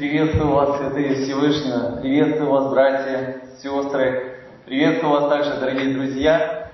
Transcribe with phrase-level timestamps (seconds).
[0.00, 2.00] Приветствую вас, святые Всевышнего.
[2.00, 4.46] Приветствую вас, братья, сестры.
[4.64, 6.70] Приветствую вас также, дорогие друзья.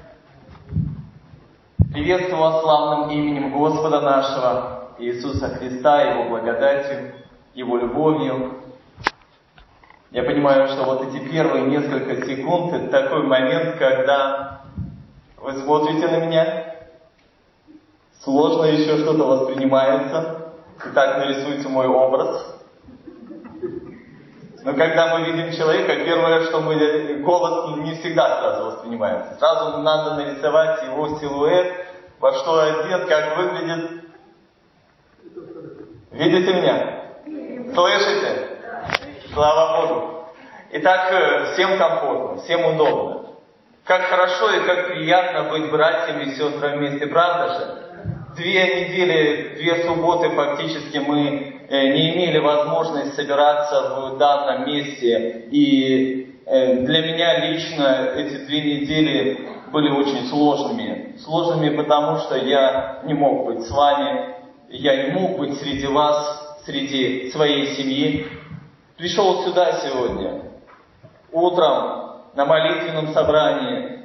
[1.92, 7.14] Приветствую вас славным именем Господа нашего Иисуса Христа, Его благодатью,
[7.52, 8.60] Его любовью.
[10.12, 14.60] Я понимаю, что вот эти первые несколько секунд– это такой момент, когда
[15.38, 16.76] вы смотрите на меня,
[18.20, 22.52] сложно еще что-то воспринимается, и так нарисуйте мой образ–
[24.66, 29.36] но когда мы видим человека, первое, что мы, голос не всегда сразу воспринимается.
[29.38, 31.86] Сразу надо нарисовать его силуэт,
[32.18, 33.90] во что одет, как выглядит.
[36.10, 37.74] Видите меня?
[37.74, 38.58] Слышите?
[39.32, 40.24] Слава Богу.
[40.72, 43.36] Итак, э, всем комфортно, всем удобно.
[43.84, 47.85] Как хорошо и как приятно быть братьями и сестрами вместе, правда же?
[48.36, 55.46] Две недели, две субботы фактически мы Э, не имели возможность собираться в данном месте.
[55.50, 61.16] И э, для меня лично эти две недели были очень сложными.
[61.18, 64.36] Сложными потому, что я не мог быть с вами,
[64.68, 68.28] я не мог быть среди вас, среди своей семьи.
[68.96, 70.42] Пришел сюда сегодня,
[71.32, 73.95] утром, на молитвенном собрании.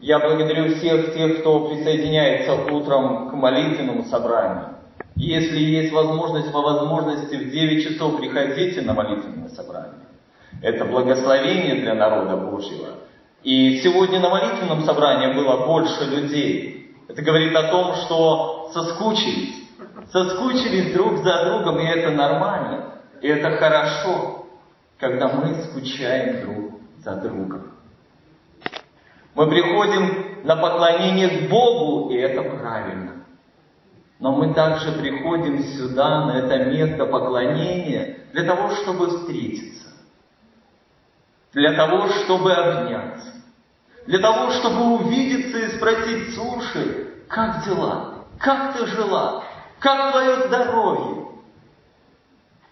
[0.00, 4.76] Я благодарю всех тех, кто присоединяется утром к молитвенному собранию.
[5.14, 10.06] Если есть возможность, по возможности в 9 часов приходите на молитвенное собрание.
[10.62, 12.88] Это благословение для народа Божьего.
[13.42, 16.96] И сегодня на молитвенном собрании было больше людей.
[17.06, 19.68] Это говорит о том, что соскучились.
[20.10, 22.94] Соскучились друг за другом, и это нормально.
[23.20, 24.46] И это хорошо,
[24.98, 27.79] когда мы скучаем друг за другом.
[29.34, 33.24] Мы приходим на поклонение к Богу, и это правильно.
[34.18, 39.88] Но мы также приходим сюда, на это место поклонения, для того, чтобы встретиться,
[41.52, 43.32] для того, чтобы обняться,
[44.06, 48.26] для того, чтобы увидеться и спросить, слушай, как дела?
[48.38, 49.44] Как ты жила?
[49.78, 51.28] Как твое здоровье?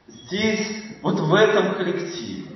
[0.06, 2.47] Здесь, вот в этом коллективе,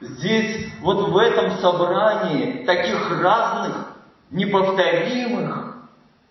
[0.00, 3.94] здесь, вот в этом собрании таких разных,
[4.30, 5.76] неповторимых,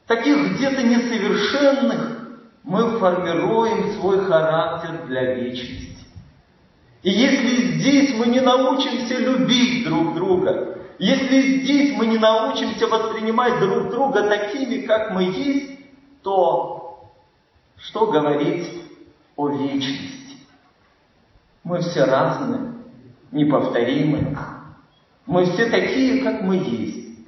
[0.07, 2.15] таких где-то несовершенных,
[2.63, 6.05] мы формируем свой характер для вечности.
[7.03, 13.59] И если здесь мы не научимся любить друг друга, если здесь мы не научимся воспринимать
[13.59, 15.79] друг друга такими, как мы есть,
[16.23, 17.11] то
[17.77, 18.67] что говорить
[19.35, 20.37] о вечности?
[21.63, 22.74] Мы все разные,
[23.35, 24.37] неповторимые.
[25.27, 27.19] Мы все такие, как мы есть.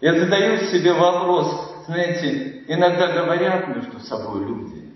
[0.00, 4.90] Я задаю себе вопрос, знаете, иногда говорят между собой люди,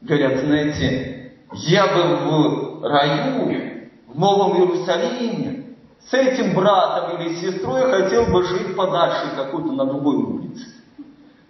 [0.00, 3.78] говорят, знаете, я бы в раю,
[4.08, 10.16] в Новом Иерусалиме, с этим братом или сестрой хотел бы жить подальше какой-то на другой
[10.16, 10.66] улице.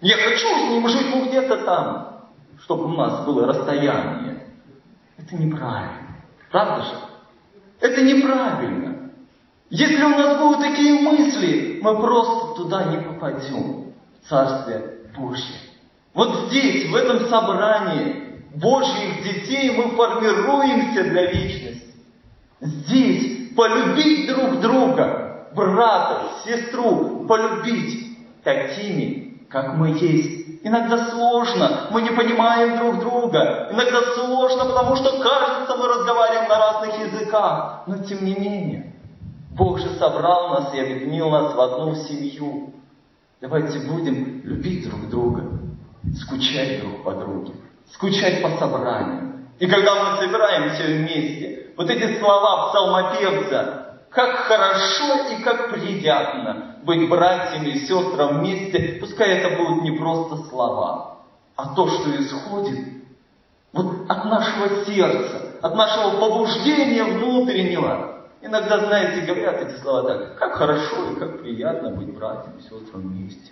[0.01, 2.29] Я хочу с ним жить ну где-то там,
[2.63, 4.43] чтобы у нас было расстояние.
[5.17, 6.17] Это неправильно.
[6.51, 7.08] Правда же?
[7.79, 9.11] Это неправильно.
[9.69, 14.83] Если у нас будут такие мысли, мы просто туда не попадем, в Царствие
[15.15, 15.55] Божье.
[16.13, 21.93] Вот здесь, в этом собрании Божьих детей мы формируемся для вечности.
[22.61, 30.38] Здесь полюбить друг друга, брата, сестру, полюбить такими, как мы есть.
[30.61, 33.69] Иногда сложно, мы не понимаем друг друга.
[33.71, 37.83] Иногда сложно, потому что кажется, мы разговариваем на разных языках.
[37.87, 38.93] Но тем не менее,
[39.51, 42.73] Бог же собрал нас и объединил нас в одну семью.
[43.39, 45.43] Давайте будем любить друг друга,
[46.17, 47.53] скучать друг по другу,
[47.93, 49.47] скучать по собранию.
[49.59, 57.09] И когда мы собираемся вместе, вот эти слова псалмопевца, как хорошо и как приятно быть
[57.09, 61.19] братьями и сестрами вместе, пускай это будут не просто слова,
[61.55, 62.85] а то, что исходит
[63.73, 70.53] вот от нашего сердца, от нашего побуждения внутреннего, Иногда, знаете, говорят эти слова так, как
[70.53, 73.51] хорошо и как приятно быть братьями и сестрами вместе.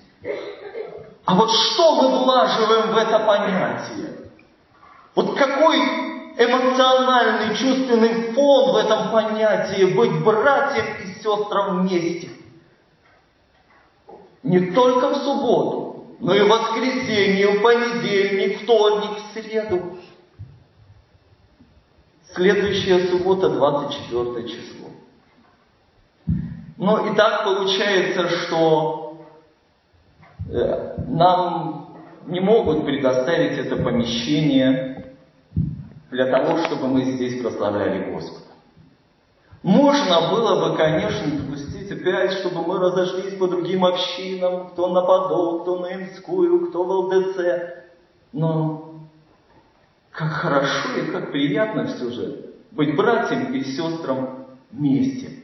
[1.26, 4.32] А вот что мы влаживаем в это понятие?
[5.14, 5.78] Вот какой
[6.38, 12.30] эмоциональный, чувственный фон в этом понятии быть братьям и сестрам вместе?
[14.44, 19.98] Не только в субботу, но и в воскресенье, в понедельник, вторник, в среду.
[22.34, 24.90] Следующая суббота, 24 число.
[26.78, 29.26] Ну и так получается, что
[30.50, 31.98] э, нам
[32.28, 35.16] не могут предоставить это помещение
[36.12, 38.47] для того, чтобы мы здесь прославляли Господа.
[39.68, 45.64] Можно было бы, конечно, допустить опять, чтобы мы разошлись по другим общинам, кто на Подол,
[45.64, 47.40] кто на Инскую, кто в ЛДЦ.
[48.32, 48.96] Но
[50.10, 55.44] как хорошо и как приятно все же быть братьям и сестрам вместе.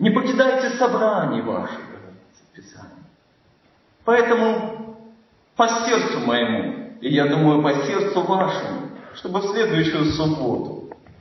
[0.00, 3.04] Не покидайте собрание ваше, говорится в Писании.
[4.04, 4.96] Поэтому
[5.54, 10.75] по сердцу моему, и я думаю, по сердцу вашему, чтобы в следующую субботу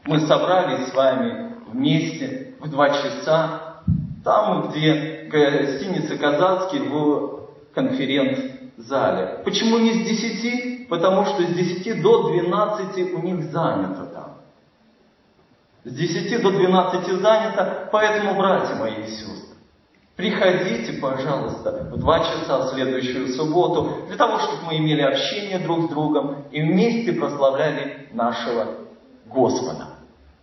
[0.06, 3.82] мы собрались с вами вместе в два часа,
[4.24, 9.42] там, где гостиница Казацкий в конференц-зале.
[9.44, 10.86] Почему не с десяти?
[10.90, 14.38] Потому что с десяти до двенадцати у них занято там.
[15.84, 19.56] С десяти до двенадцати занято, поэтому, братья мои и сестры,
[20.16, 25.86] приходите, пожалуйста, в два часа в следующую субботу, для того, чтобы мы имели общение друг
[25.86, 28.68] с другом и вместе прославляли нашего
[29.26, 29.95] Господа.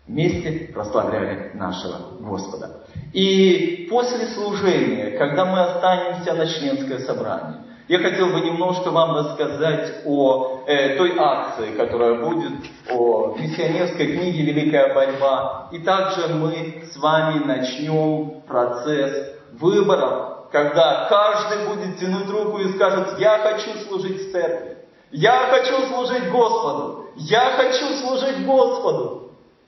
[0.06, 2.82] Вместе прославляли нашего Господа.
[3.12, 7.58] И после служения, когда мы останемся на членское собрание,
[7.88, 12.52] я хотел бы немножко вам рассказать о э, той акции, которая будет,
[12.90, 15.68] о миссионерской книге «Великая борьба».
[15.72, 23.18] И также мы с вами начнем процесс выборов, когда каждый будет тянуть руку и скажет,
[23.18, 24.78] я хочу служить в церкви,
[25.10, 29.21] я хочу служить Господу, я хочу служить Господу.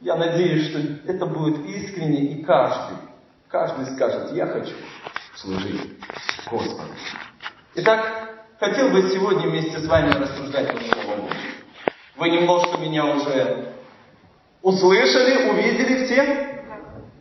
[0.05, 0.81] Я надеюсь, что
[1.11, 2.99] это будет искренне, и каждый,
[3.49, 4.75] каждый скажет, я хочу
[5.35, 5.99] служить
[6.51, 6.91] Господу.
[7.77, 8.29] Итак,
[8.61, 11.51] хотел бы сегодня вместе с вами рассуждать о Слово Божье.
[12.19, 13.73] Вы немножко меня уже
[14.61, 16.65] услышали, увидели все?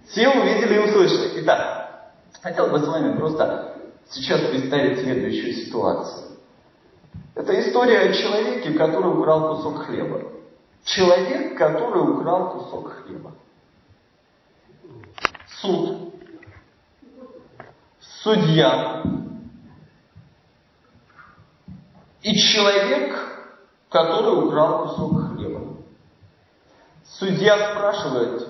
[0.09, 1.41] Все увидели и услышали.
[1.41, 3.77] Итак, хотел бы с вами просто
[4.09, 6.37] сейчас представить следующую ситуацию.
[7.33, 10.33] Это история о человеке, который украл кусок хлеба.
[10.83, 13.31] Человек, который украл кусок хлеба.
[15.61, 16.13] Суд.
[17.99, 19.03] Судья.
[22.21, 23.15] И человек,
[23.89, 25.77] который украл кусок хлеба.
[27.05, 28.47] Судья спрашивает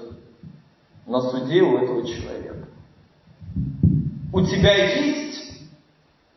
[1.06, 2.68] на суде у этого человека.
[4.32, 5.62] У тебя есть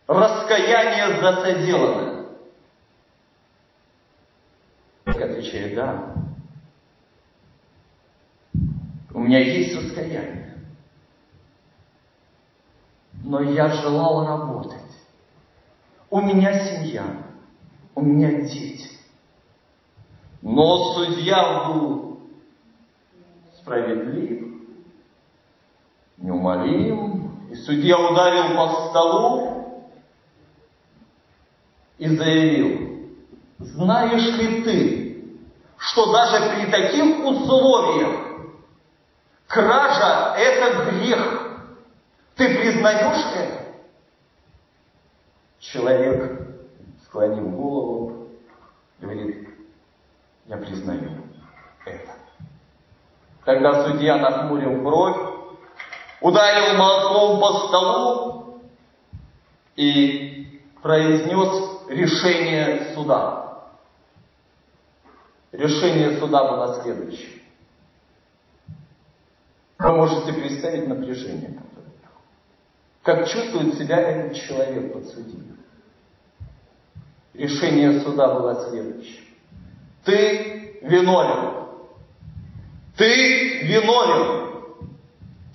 [0.06, 2.05] раскаяние за соделанное?
[5.36, 6.14] Отвечает, да.
[9.12, 10.54] У меня есть состояние.
[13.24, 14.80] Но я желал работать.
[16.10, 17.04] У меня семья.
[17.94, 18.90] У меня дети.
[20.42, 22.20] Но судья был
[23.58, 24.46] справедлив,
[26.18, 29.86] неумолим, и судья ударил по столу
[31.98, 33.10] и заявил,
[33.58, 35.05] знаешь ли ты,
[35.78, 38.26] что даже при таких условиях
[39.46, 41.42] кража– это грех.
[42.36, 43.66] Ты признаешь это?
[45.58, 46.40] Человек,
[47.04, 48.28] склонив голову,
[49.00, 49.48] говорит,
[50.46, 51.22] я признаю
[51.84, 52.12] это.
[53.44, 55.16] Тогда судья нахмурил бровь,
[56.20, 58.62] ударил молотком по столу
[59.76, 63.45] и произнес решение суда.
[65.56, 67.40] Решение суда было следующее.
[69.78, 71.58] Вы можете представить напряжение,
[73.02, 75.54] Как чувствует себя этот человек под судьей.
[77.32, 79.22] Решение суда было следующее.
[80.04, 81.68] Ты виновен.
[82.98, 84.62] Ты виновен.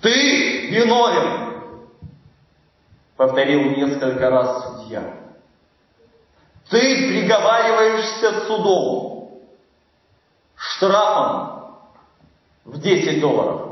[0.00, 1.82] Ты виновен.
[3.16, 5.14] Повторил несколько раз судья.
[6.70, 9.21] Ты приговариваешься судом
[10.82, 11.76] штрафом
[12.64, 13.68] в 10 долларов.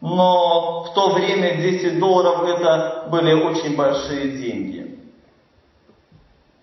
[0.00, 4.98] Но в то время 10 долларов это были очень большие деньги.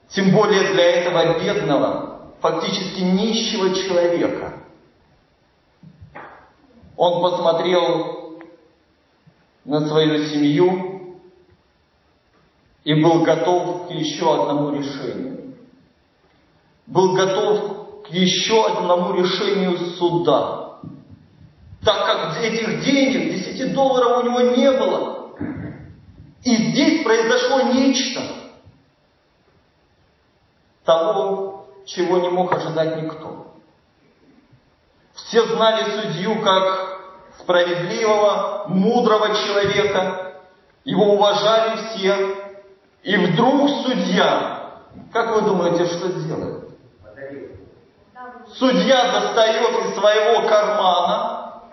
[0.10, 4.54] Тем более для этого бедного, фактически нищего человека.
[6.98, 8.42] Он посмотрел
[9.64, 11.18] на свою семью
[12.84, 15.56] и был готов к еще одному решению.
[16.86, 17.81] Был готов
[18.12, 20.80] еще одному решению суда.
[21.84, 25.32] Так как этих денег, 10 долларов у него не было.
[26.44, 28.22] И здесь произошло нечто.
[30.84, 33.54] Того, чего не мог ожидать никто.
[35.14, 37.02] Все знали судью как
[37.40, 40.34] справедливого, мудрого человека.
[40.84, 42.36] Его уважали все.
[43.04, 46.71] И вдруг судья, как вы думаете, что сделает?
[48.56, 51.64] Судья достает из своего кармана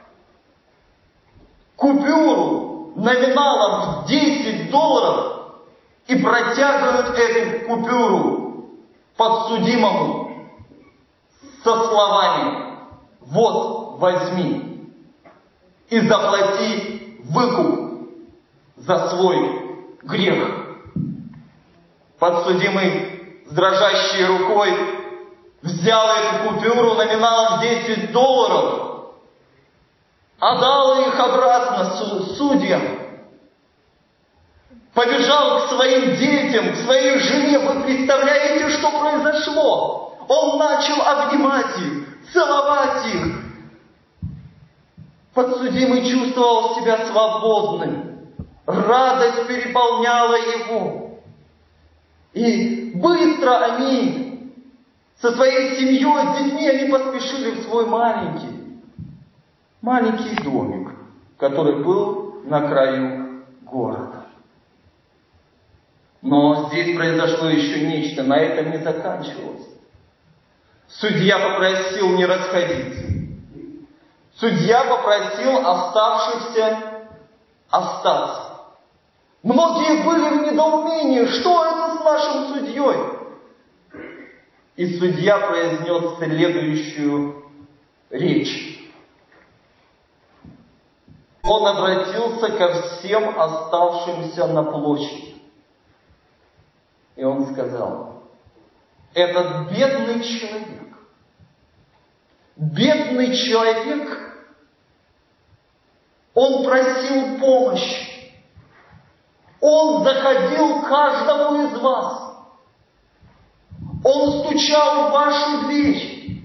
[1.76, 5.52] купюру номиналом в 10 долларов
[6.06, 8.70] и протягивает эту купюру
[9.16, 10.48] подсудимому
[11.64, 12.78] со словами
[13.20, 14.90] «Вот, возьми
[15.90, 18.08] и заплати выкуп
[18.76, 20.66] за свой грех».
[22.18, 24.97] Подсудимый с дрожащей рукой
[25.62, 29.08] взял эту купюру номиналом 10 долларов,
[30.38, 31.96] отдал их обратно
[32.36, 32.82] судьям,
[34.94, 37.58] побежал к своим детям, к своей жене.
[37.58, 40.16] Вы представляете, что произошло?
[40.28, 43.44] Он начал обнимать их, целовать их.
[45.34, 48.28] Подсудимый чувствовал себя свободным.
[48.66, 51.20] Радость переполняла его.
[52.34, 54.27] И быстро они
[55.20, 58.82] со своей семьей, с детьми, они поспешили в свой маленький,
[59.82, 60.92] маленький домик,
[61.38, 64.26] который был на краю города.
[66.22, 69.66] Но здесь произошло еще нечто, на этом не заканчивалось.
[70.88, 73.04] Судья попросил не расходиться.
[74.36, 76.78] Судья попросил оставшихся
[77.70, 78.42] остаться.
[79.42, 83.17] Многие были в недоумении, что это с нашим судьей?
[84.78, 87.50] И судья произнес следующую
[88.10, 88.88] речь.
[91.42, 95.34] Он обратился ко всем оставшимся на площади.
[97.16, 98.22] И он сказал,
[99.14, 100.96] этот бедный человек,
[102.54, 104.32] бедный человек,
[106.34, 108.32] он просил помощи.
[109.60, 112.27] Он заходил каждому из вас.
[114.10, 116.40] Он стучал в вашу дверь.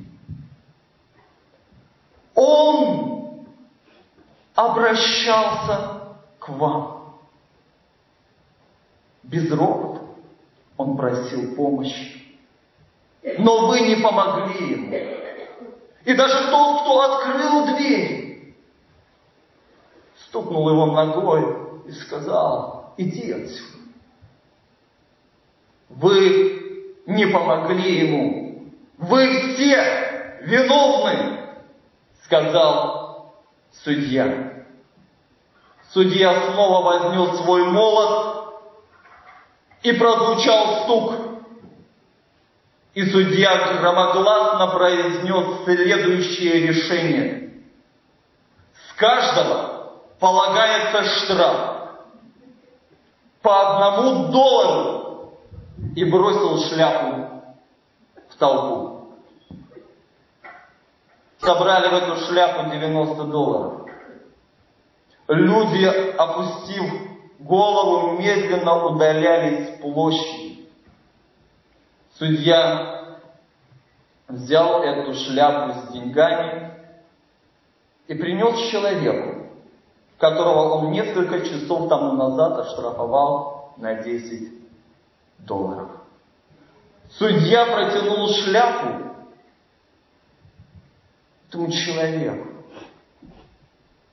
[2.36, 3.46] Он
[4.54, 7.16] обращался к вам.
[9.24, 10.02] Без робота
[10.76, 12.38] он просил помощи.
[13.38, 14.94] Но вы не помогли ему.
[16.04, 18.58] И даже тот, кто открыл дверь,
[20.28, 23.78] стукнул его ногой и сказал, иди отсюда.
[25.88, 26.63] Вы
[27.06, 28.70] не помогли ему.
[28.98, 31.40] Вы все виновны,
[32.24, 33.36] сказал
[33.84, 34.64] судья.
[35.92, 38.64] Судья снова вознес свой молот
[39.84, 41.14] и прозвучал стук.
[42.94, 47.64] И судья громогласно произнес следующее решение.
[48.88, 51.74] С каждого полагается штраф
[53.42, 55.03] по одному доллару
[55.96, 57.44] и бросил шляпу
[58.30, 59.18] в толпу.
[61.40, 63.90] Собрали в эту шляпу 90 долларов.
[65.28, 65.86] Люди,
[66.18, 66.84] опустив
[67.40, 70.70] голову, медленно удалялись с площади.
[72.18, 73.18] Судья
[74.28, 76.74] взял эту шляпу с деньгами
[78.08, 79.48] и принес человеку,
[80.18, 84.63] которого он несколько часов тому назад оштрафовал на 10
[85.46, 85.90] долларов.
[87.12, 89.14] Судья протянул шляпу
[91.48, 92.48] этому человеку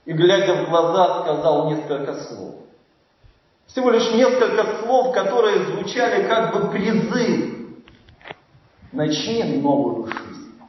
[0.05, 2.55] и, глядя в глаза, сказал несколько слов.
[3.67, 7.61] Всего лишь несколько слов, которые звучали как бы призыв
[8.91, 10.59] Начни новую жизнь.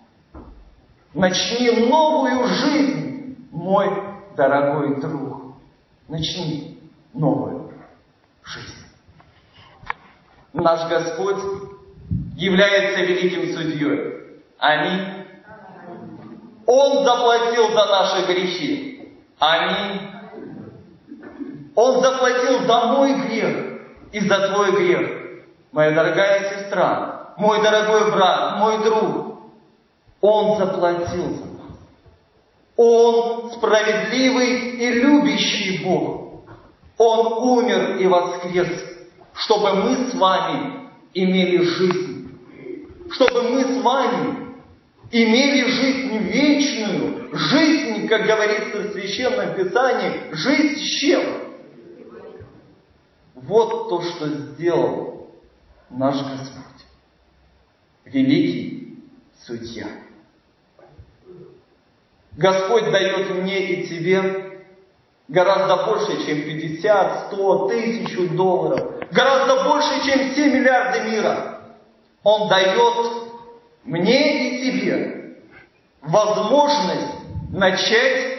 [1.13, 3.89] Начни новую жизнь, мой
[4.37, 5.57] дорогой друг.
[6.07, 6.79] Начни
[7.13, 7.73] новую
[8.45, 8.82] жизнь.
[10.53, 11.43] Наш Господь
[12.37, 14.43] является великим судьей.
[14.59, 15.27] Аминь.
[16.67, 19.15] Он заплатил за наши грехи.
[19.39, 20.01] Аминь.
[21.75, 23.81] Он заплатил за мой грех
[24.13, 25.23] и за твой грех.
[25.73, 29.39] Моя дорогая сестра, мой дорогой брат, мой друг,
[30.21, 31.79] Он заплатил за нас.
[32.77, 36.45] Он справедливый и любящий Бог.
[36.99, 38.92] Он умер и воскрес,
[39.35, 42.39] чтобы мы с вами имели жизнь.
[43.11, 44.55] Чтобы мы с вами
[45.11, 51.23] имели жизнь вечную, жизнь, как говорится в Священном Писании, жизнь с чем?
[53.35, 55.31] Вот то, что сделал
[55.91, 56.63] наш Господь
[58.05, 58.99] великий
[59.45, 59.87] судья.
[62.33, 64.63] Господь дает мне и тебе
[65.29, 71.61] гораздо больше, чем 50, 100, тысячу долларов, гораздо больше, чем все миллиарды мира.
[72.23, 73.13] Он дает
[73.85, 75.37] мне и тебе
[76.01, 77.13] возможность
[77.51, 78.39] начать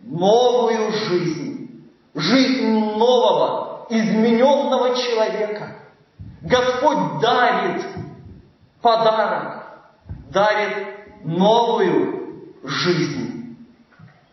[0.00, 1.90] новую жизнь.
[2.14, 5.76] Жизнь нового, измененного человека.
[6.42, 7.84] Господь дарит
[8.82, 9.64] подарок,
[10.30, 13.56] дарит новую жизнь.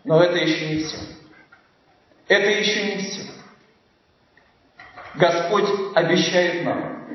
[0.04, 0.98] Но это еще не все.
[2.28, 3.37] Это еще не все.
[5.18, 7.08] Господь обещает нам.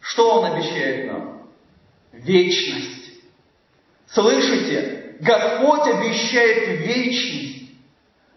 [0.00, 1.48] Что Он обещает нам?
[2.12, 3.12] Вечность.
[4.08, 5.16] Слышите?
[5.20, 7.70] Господь обещает вечность.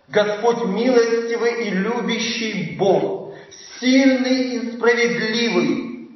[0.08, 3.34] Господь милостивый и любящий Бог,
[3.80, 6.10] сильный и справедливый.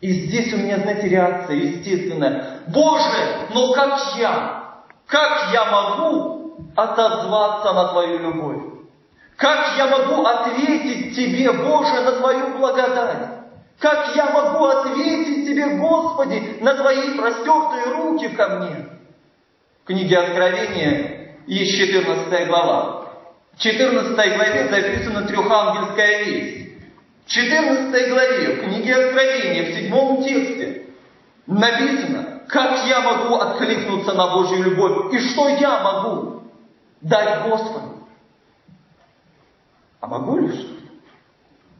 [0.00, 2.60] И здесь у меня, знаете, реакция естественная.
[2.68, 8.77] Боже, но как я, как я могу отозваться на Твою любовь?
[9.38, 13.28] Как я могу ответить Тебе, Боже, на Твою благодать?
[13.78, 18.88] Как я могу ответить Тебе, Господи, на Твои простертые руки ко мне?
[19.84, 23.12] В книге Откровения есть 14 глава.
[23.56, 26.72] В 14 главе записана трехангельская весть.
[27.24, 30.86] В 14 главе, в книге Откровения, в седьмом тексте,
[31.46, 36.42] написано, как я могу откликнуться на Божью любовь и что я могу
[37.02, 37.97] дать Господу.
[40.00, 40.68] А могу ли что?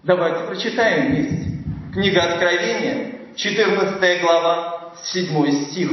[0.03, 1.63] Давайте прочитаем вместе.
[1.93, 5.91] Книга Откровения, 14 глава, 7 стих.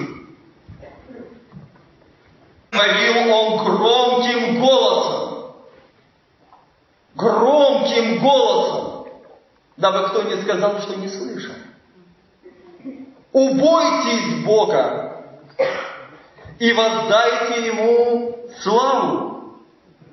[2.72, 5.56] Говорил он громким голосом.
[7.16, 9.08] Громким голосом.
[9.78, 11.54] Дабы кто не сказал, что не слышал.
[13.32, 15.06] Убойтесь Бога
[16.60, 19.35] и воздайте Ему славу,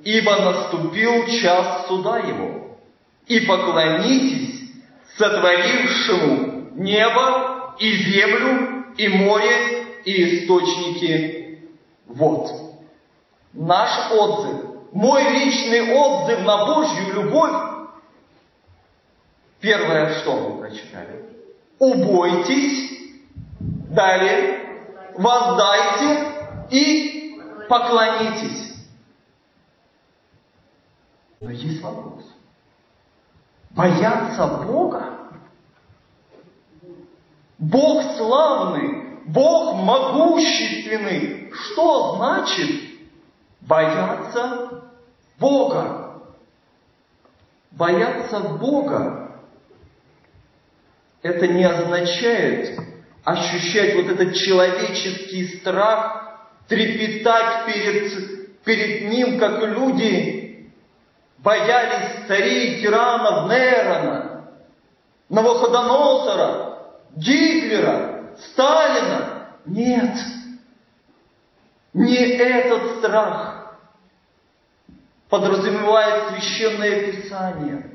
[0.04, 2.78] ибо наступил час суда Его.
[3.26, 4.70] И поклонитесь
[5.16, 11.60] сотворившему небо и землю, и море, и источники
[12.06, 12.50] вод.
[13.52, 14.60] Наш отзыв,
[14.92, 17.86] мой личный отзыв на Божью любовь,
[19.60, 21.24] первое, что мы прочитали,
[21.78, 22.90] убойтесь,
[23.60, 24.60] далее,
[25.14, 26.32] воздайте
[26.70, 28.71] и поклонитесь.
[31.42, 32.24] Но есть вопрос.
[33.70, 35.18] Бояться Бога?
[37.58, 41.50] Бог славный, Бог могущественный.
[41.52, 42.82] Что значит
[43.60, 44.84] бояться
[45.40, 46.22] Бога?
[47.72, 49.40] Бояться Бога–
[51.22, 52.78] это не означает
[53.24, 60.41] ощущать вот этот человеческий страх, трепетать перед, перед Ним, как люди
[61.42, 64.44] боялись царей, тиранов Нерона,
[65.28, 66.78] Новоходоносора,
[67.16, 69.48] Гитлера, Сталина.
[69.66, 70.16] Нет,
[71.94, 73.76] не этот страх
[75.28, 77.90] подразумевает священное писание.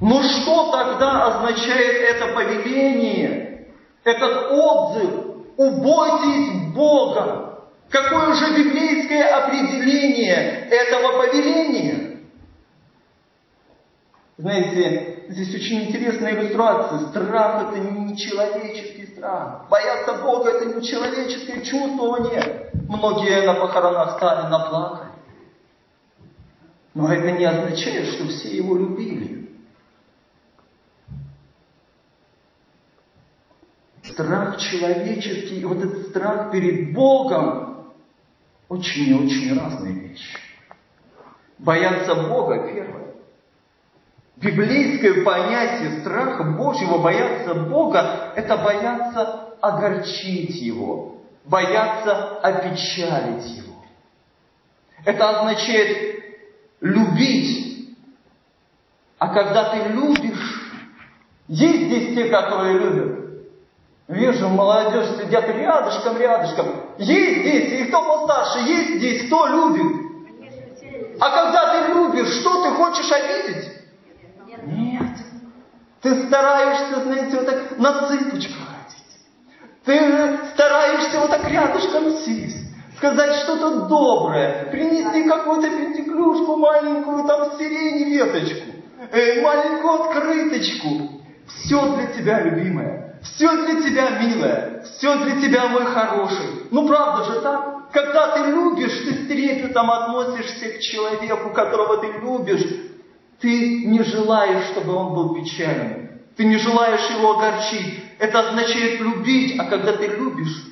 [0.00, 3.68] Но что тогда означает это повеление,
[4.04, 5.10] этот отзыв?
[5.56, 7.48] Убойтесь Бога.
[7.90, 12.07] Какое же библейское определение этого повеления?
[14.38, 17.08] Знаете, здесь очень интересная иллюстрация.
[17.08, 19.68] Страх– это не человеческий страх.
[19.68, 22.70] Бояться Бога– это не человеческое чувствование.
[22.88, 25.10] Многие на похоронах стали наплакали.
[26.94, 29.50] Но это не означает, что все его любили.
[34.04, 37.92] Страх человеческий, вот этот страх перед Богом
[38.68, 40.38] очень и очень разные вещи.
[41.58, 43.08] Бояться Бога– первое.
[44.40, 53.82] Библейское понятие страха Божьего, бояться Бога, это бояться огорчить Его, бояться опечалить Его.
[55.04, 56.22] Это означает
[56.80, 57.96] любить.
[59.18, 60.72] А когда ты любишь,
[61.48, 63.18] есть здесь те, которые любят.
[64.06, 66.66] Вижу, молодежь сидят рядышком, рядышком.
[66.98, 69.96] Есть здесь, и кто постарше, есть здесь, кто любит.
[71.18, 73.77] А когда ты любишь, что ты хочешь обидеть?
[76.02, 79.18] Ты стараешься, знаете, вот так на цыпочках ходить.
[79.84, 88.10] Ты стараешься вот так рядышком сесть, сказать что-то доброе, принести какую-то пентеклюшку маленькую, там сирени
[88.10, 88.70] веточку,
[89.10, 91.22] э, маленькую открыточку.
[91.48, 93.18] Все для тебя, любимая.
[93.22, 94.84] Все для тебя, милая.
[94.84, 96.68] Все для тебя, мой хороший.
[96.70, 97.90] Ну, правда же так?
[97.90, 102.87] Когда ты любишь, ты с трепетом относишься к человеку, которого ты любишь,
[103.40, 106.08] ты не желаешь, чтобы он был печальным.
[106.36, 108.04] Ты не желаешь его огорчить.
[108.18, 109.58] Это означает любить.
[109.58, 110.66] А когда ты любишь,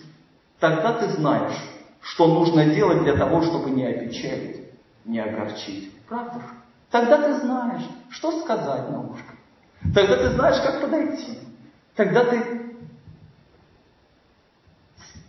[0.58, 1.56] тогда ты знаешь,
[2.00, 4.60] что нужно делать для того, чтобы не опечалить,
[5.04, 5.92] не огорчить.
[6.08, 6.46] Правда же?
[6.90, 9.34] Тогда ты знаешь, что сказать на ушко.
[9.94, 11.38] Тогда ты знаешь, как подойти.
[11.94, 12.66] Тогда ты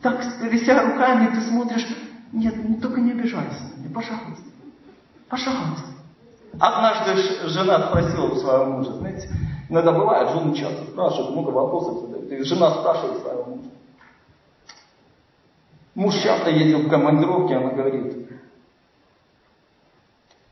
[0.02, 1.88] так, вися руками, ты смотришь,
[2.32, 4.44] нет, ну, только не обижайся на меня, пожалуйста.
[5.28, 5.97] Пожалуйста.
[6.60, 9.30] Однажды жена спросила у своего мужа, знаете,
[9.70, 13.70] иногда бывает, жены часто спрашивают, много вопросов задают, и жена спрашивает своего мужа.
[15.94, 18.30] Муж часто ездил в командировке, она говорит,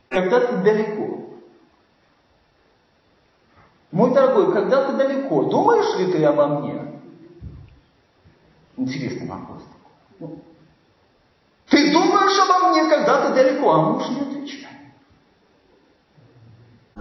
[0.09, 1.25] когда ты далеко,
[3.91, 6.99] мой дорогой, когда ты далеко, думаешь ли ты обо мне?
[8.77, 9.63] Интересный вопрос.
[10.19, 10.39] Ну,
[11.69, 14.64] ты думаешь обо мне, когда ты далеко, а муж не отвечает.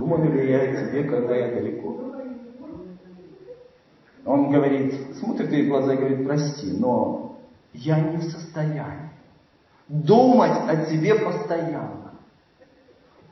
[0.04, 1.96] Думаю ли я о тебе, когда я далеко?
[4.26, 7.40] Он говорит, смотрит ей в глаза и говорит, прости, но
[7.72, 9.10] я не в состоянии
[9.88, 12.12] думать о тебе постоянно.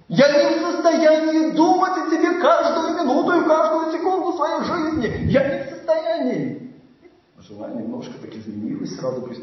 [0.09, 5.31] Я не в состоянии думать о тебе каждую минуту и каждую секунду своей жизни.
[5.31, 6.75] Я не в состоянии.
[7.39, 9.35] Жена немножко так изменилась сразу при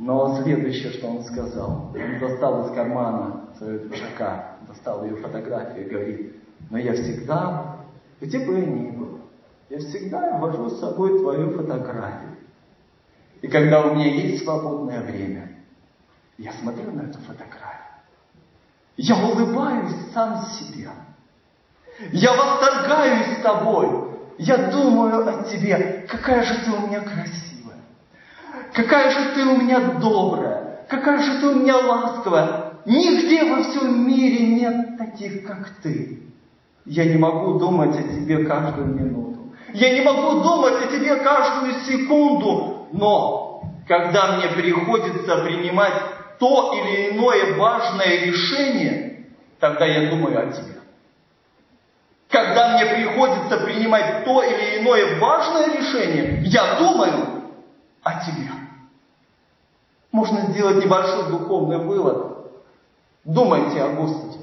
[0.00, 5.90] но следующее, что он сказал, он достал из кармана своего пиджака, достал ее фотографию и
[5.90, 6.36] говорит,
[6.70, 7.76] но я всегда,
[8.18, 9.20] где бы я ни был,
[9.68, 12.34] я всегда вожу с собой твою фотографию.
[13.42, 15.58] И когда у меня есть свободное время,
[16.38, 18.00] я смотрю на эту фотографию.
[18.96, 20.88] Я улыбаюсь сам себе.
[22.10, 24.14] Я восторгаюсь тобой.
[24.38, 26.06] Я думаю о тебе.
[26.08, 27.49] Какая же ты у меня красивая
[28.74, 32.70] какая же ты у меня добрая, какая же ты у меня ласковая.
[32.84, 36.22] Нигде во всем мире нет таких, как ты.
[36.86, 39.54] Я не могу думать о тебе каждую минуту.
[39.72, 42.88] Я не могу думать о тебе каждую секунду.
[42.92, 45.92] Но когда мне приходится принимать
[46.38, 49.26] то или иное важное решение,
[49.58, 50.80] тогда я думаю о тебе.
[52.30, 57.42] Когда мне приходится принимать то или иное важное решение, я думаю
[58.02, 58.48] о тебе.
[60.12, 62.52] Можно сделать небольшой духовный вывод.
[63.24, 64.38] Думайте о Господе,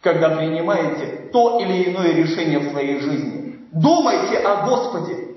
[0.00, 3.58] когда принимаете то или иное решение в своей жизни.
[3.72, 5.36] Думайте о Господе.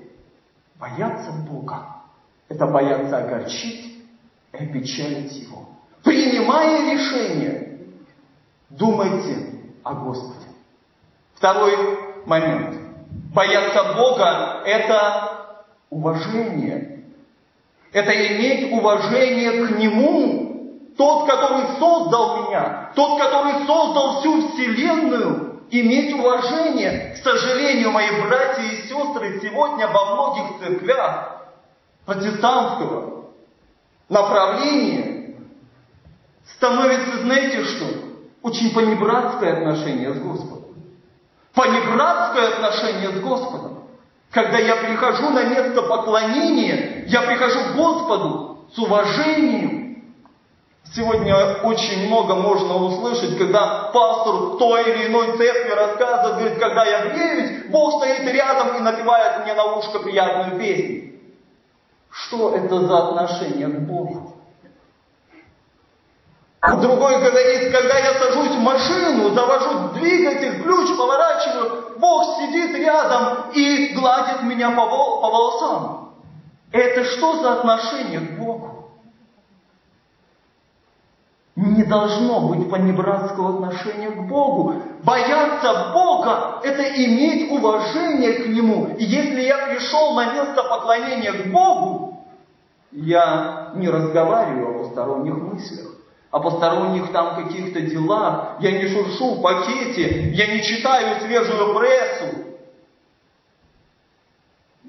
[0.78, 1.86] Бояться Бога–
[2.48, 4.04] это бояться огорчить
[4.52, 5.68] и опечалить Его.
[6.02, 7.80] Принимая решение,
[8.70, 10.46] думайте о Господе.
[11.34, 12.76] Второй момент.
[13.34, 15.46] Бояться Бога– это
[15.90, 16.95] уважение
[17.96, 20.92] это иметь уважение к Нему.
[20.98, 27.14] Тот, который создал меня, тот, который создал всю Вселенную, иметь уважение.
[27.14, 31.46] К сожалению, мои братья и сестры, сегодня во многих церквях
[32.04, 33.30] протестантского
[34.10, 35.36] направления
[36.56, 37.86] становится, знаете что,
[38.42, 40.76] очень понебратское отношение с Господом.
[41.54, 43.75] Понебратское отношение с Господом.
[44.36, 50.12] Когда я прихожу на место поклонения, я прихожу к Господу с уважением.
[50.94, 57.06] Сегодня очень много можно услышать, когда пастор той или иной церкви рассказывает, говорит, когда я
[57.06, 61.14] греюсь, Бог стоит рядом и напевает мне на ушко приятную песню.
[62.10, 64.25] Что это за отношение к Богу?
[66.74, 73.94] Другой говорит, когда я сажусь в машину, завожу двигатель, ключ поворачиваю, Бог сидит рядом и
[73.94, 76.14] гладит меня по, по волосам.
[76.72, 78.90] Это что за отношение к Богу?
[81.54, 84.82] Не должно быть понебратского отношения к Богу.
[85.04, 88.88] Бояться Бога– это иметь уважение к Нему.
[88.98, 92.24] И если я пришел на место поклонения к Богу,
[92.90, 95.95] я не разговариваю о посторонних мыслях
[96.30, 102.46] о посторонних там каких-то делах, я не шуршу в пакете, я не читаю свежую прессу.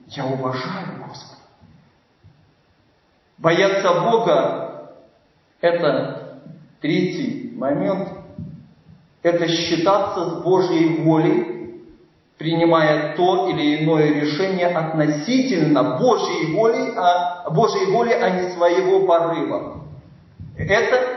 [0.07, 1.41] Я уважаю Господа.
[3.37, 4.93] Бояться Бога–
[5.61, 6.41] это
[6.81, 8.09] третий момент.
[9.21, 11.83] Это считаться с Божьей волей,
[12.37, 19.83] принимая то или иное решение относительно Божьей воли, а, Божьей воли, а не своего порыва.
[20.57, 21.16] Это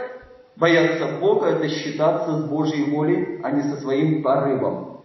[0.60, 5.00] Бояться Бога– это считаться с Божьей волей, а не со своим порывом.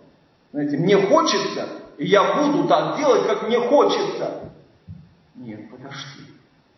[0.51, 4.51] Знаете, мне хочется, и я буду так делать, как мне хочется.
[5.33, 6.25] Нет, подожди.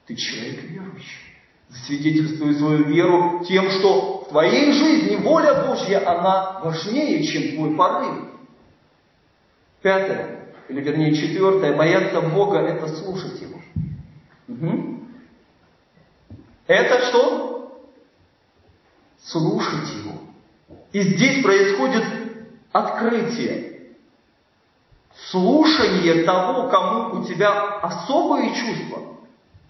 [0.06, 1.34] Ты человек верующий.
[1.70, 8.26] Засвидетельствуй свою веру тем, что в твоей жизни воля Божья, она важнее, чем твой порыв.
[9.82, 13.60] Пятое, или вернее четвертое, бояться Бога– это слушать Его.
[14.48, 15.00] Угу.
[16.68, 17.47] Это что?
[19.28, 20.14] Слушать Его.
[20.94, 22.04] И здесь происходит
[22.72, 23.94] открытие.
[25.30, 29.18] Слушание того, кому у тебя особые чувства.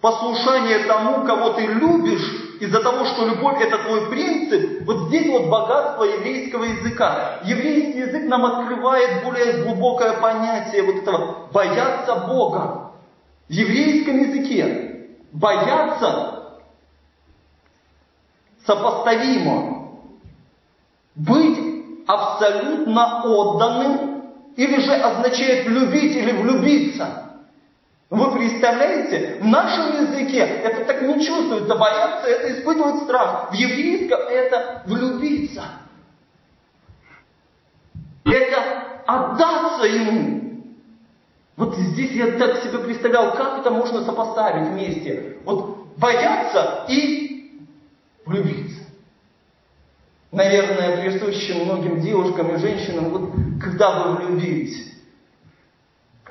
[0.00, 5.48] Послушание тому, кого ты любишь, из-за того, что любовь это твой принцип, вот здесь вот
[5.48, 7.40] богатство еврейского языка.
[7.44, 12.92] Еврейский язык нам открывает более глубокое понятие вот этого бояться Бога.
[13.48, 16.37] В еврейском языке бояться
[18.68, 20.02] сопоставимо
[21.14, 21.58] быть
[22.06, 24.24] абсолютно отданным
[24.56, 27.24] или же означает любить или влюбиться.
[28.10, 33.50] Вы представляете, в нашем языке это так не чувствуется, бояться это испытывать страх.
[33.50, 35.64] В еврейском это влюбиться.
[38.24, 40.62] Это отдаться ему.
[41.56, 45.38] Вот здесь я так себе представлял, как это можно сопоставить вместе.
[45.44, 47.27] Вот бояться и
[48.28, 48.82] влюбиться.
[50.30, 54.88] Наверное, присуще многим девушкам и женщинам, вот когда вы влюбились,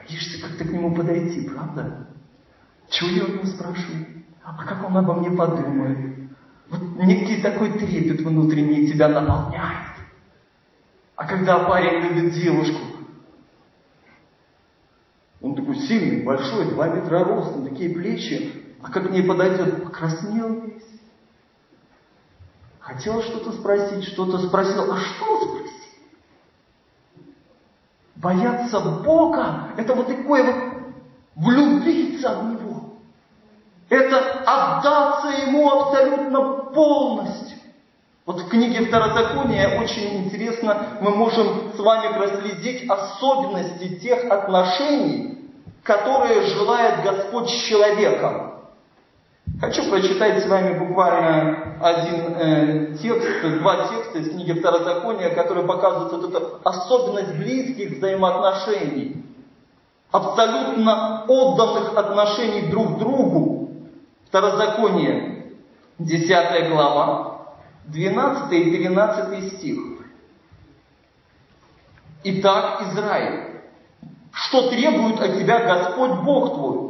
[0.07, 2.07] Боишься как-то к нему подойти, правда?
[2.89, 4.23] Чего я у него спрашиваю?
[4.43, 6.29] А как он обо мне подумает?
[6.69, 9.97] Вот некий такой трепет внутренний тебя наполняет.
[11.15, 12.79] А когда парень любит девушку,
[15.41, 20.61] он такой сильный, большой, два метра ростом, такие плечи, а как к ней подойдет, покраснел
[20.61, 20.86] весь.
[22.87, 25.99] Хотел что-то спросить, что-то спросил, а что спросить?
[28.15, 30.55] Бояться Бога– это вот такое вот
[31.35, 32.93] влюбиться в Него.
[33.89, 36.41] Это отдаться Ему абсолютно
[36.73, 37.57] полностью.
[38.25, 45.51] Вот в книге Второзакония очень интересно мы можем с вами проследить особенности тех отношений,
[45.83, 48.56] которые желает Господь с человеком.
[49.59, 56.13] Хочу прочитать с вами буквально один э, текст, два текста из книги Второзакония, которые показывают
[56.13, 59.25] вот эту особенность близких взаимоотношений,
[60.11, 63.71] абсолютно отданных отношений друг другу.
[64.27, 65.53] Второзаконие,
[65.97, 67.47] 10 глава,
[67.85, 69.79] 12 и 13 стих.
[72.23, 73.61] Итак, Израиль,
[74.33, 76.87] что требует от тебя Господь Бог твой?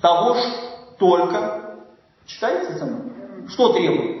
[0.00, 0.69] Того ж
[1.00, 1.78] только,
[2.26, 3.12] читайте со мной,
[3.48, 4.20] что требует?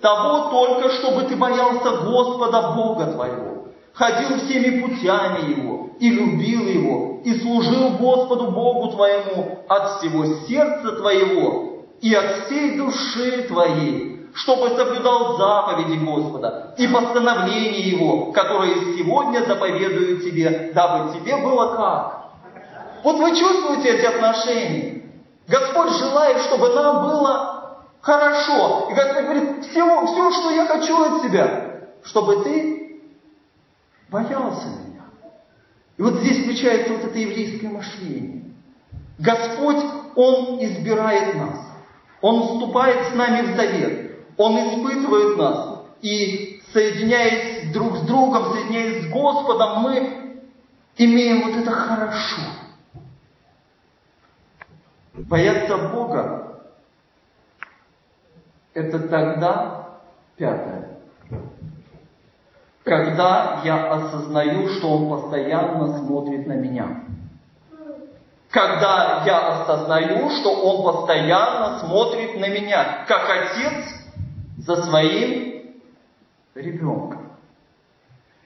[0.00, 7.20] Того только, чтобы ты боялся Господа Бога твоего, ходил всеми путями Его, и любил Его,
[7.24, 14.68] и служил Господу Богу твоему от всего сердца твоего и от всей души твоей, чтобы
[14.76, 22.26] соблюдал заповеди Господа и постановления Его, которые сегодня заповедую тебе, дабы тебе было как?
[23.02, 24.95] Вот вы чувствуете эти отношения?
[25.48, 28.88] Господь желает, чтобы нам было хорошо.
[28.90, 33.00] И Господь говорит, все, все, что я хочу от тебя, чтобы ты
[34.08, 35.04] боялся меня.
[35.96, 38.44] И вот здесь включается вот это еврейское мышление.
[39.18, 39.82] Господь,
[40.14, 41.58] Он избирает нас.
[42.20, 44.20] Он вступает с нами в завет.
[44.36, 45.80] Он испытывает нас.
[46.02, 50.42] И соединяясь друг с другом, соединяясь с Господом, мы
[50.96, 52.42] имеем вот это хорошо.
[55.16, 56.60] Бояться Бога–
[58.74, 59.88] это тогда,
[60.36, 60.98] пятое,
[62.84, 67.02] когда я осознаю, что Он постоянно смотрит на меня.
[68.50, 73.84] Когда я осознаю, что Он постоянно смотрит на меня, как отец
[74.58, 75.72] за своим
[76.54, 77.32] ребенком.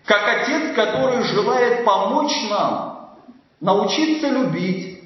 [0.04, 3.16] Как отец, который желает помочь нам
[3.60, 4.99] научиться любить,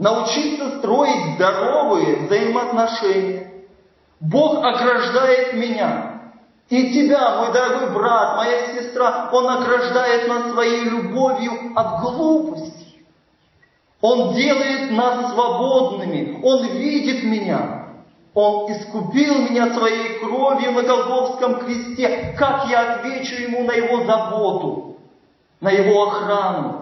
[0.00, 3.52] научиться строить здоровые взаимоотношения.
[4.18, 6.22] Бог ограждает меня.
[6.70, 13.04] И тебя, мой дорогой брат, моя сестра, Он ограждает нас своей любовью от глупости.
[14.00, 16.40] Он делает нас свободными.
[16.42, 17.88] Он видит меня.
[18.32, 22.34] Он искупил меня своей кровью на Голговском кресте.
[22.38, 24.96] Как я отвечу Ему на Его заботу,
[25.60, 26.79] на Его охрану?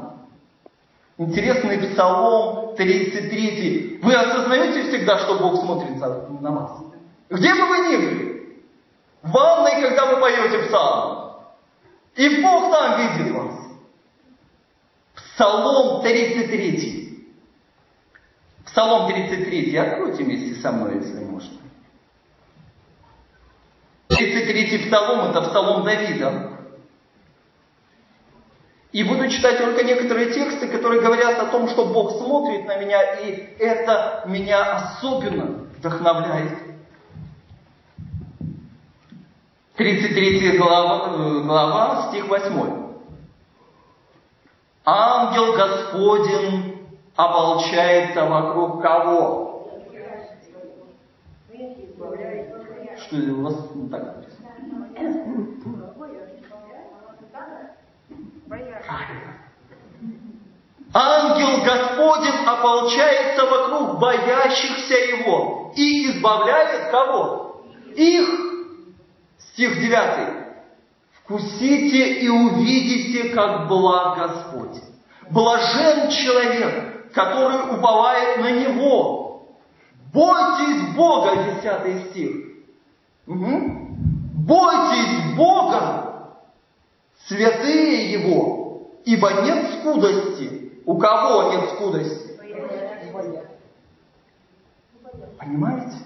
[1.18, 3.98] Интересный псалом 33.
[4.00, 6.78] Вы осознаете всегда, что Бог смотрит на вас?
[7.28, 8.62] Где бы вы ни были?
[9.22, 11.32] В ванной, когда вы поете псалом.
[12.14, 13.52] И Бог там видит вас.
[15.14, 17.26] Псалом 33.
[18.66, 19.76] Псалом 33.
[19.76, 21.58] Откройте вместе со мной, если можно.
[24.06, 26.57] 33 псалом– это псалом Давида.
[28.92, 33.02] И буду читать только некоторые тексты, которые говорят о том, что Бог смотрит на меня,
[33.20, 36.58] и это меня особенно вдохновляет.
[39.76, 42.88] 33 глава, э, глава стих 8.
[44.84, 49.70] Ангел Господень ополчается вокруг кого?
[52.96, 54.28] Что у вас не так написано?
[60.92, 67.62] Ангел Господень ополчается вокруг боящихся Его и избавляет кого?
[67.94, 68.28] Их.
[69.38, 70.48] Стих 9.
[71.12, 74.82] Вкусите и увидите, как благ Господь.
[75.30, 79.58] Блажен человек, который уповает на Него.
[80.12, 82.30] Бойтесь Бога, 10 стих.
[83.26, 83.88] Угу.
[84.46, 86.32] Бойтесь Бога,
[87.26, 90.57] святые Его, ибо нет скудости.
[90.88, 92.40] У кого нет скудости?
[95.38, 95.98] Понимаете?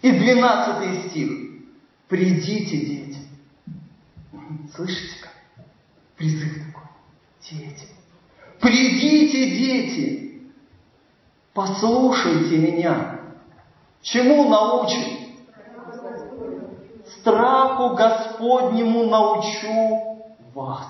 [0.00, 1.30] И 12 стих.
[2.08, 3.18] Придите, дети.
[4.74, 5.32] Слышите как?
[6.16, 6.88] Призыв такой.
[7.50, 7.86] Дети.
[8.62, 10.42] Придите, дети.
[11.52, 13.20] Послушайте меня.
[14.00, 15.36] Чему научим?
[17.20, 20.86] Страху Господнему научу вас.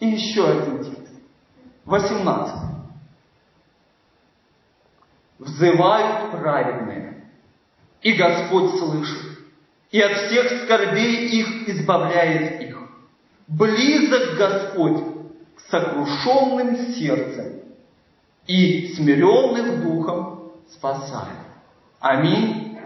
[0.00, 1.05] И еще один текст.
[1.86, 2.54] 18.
[5.38, 7.24] Взывают праведные,
[8.02, 9.36] и Господь слышит
[9.90, 12.76] и от всех скорбей их избавляет их.
[13.46, 15.02] Близок Господь
[15.56, 17.62] к сокрушенным сердцем
[18.46, 21.38] и смиренных духом спасает.
[22.00, 22.78] Аминь.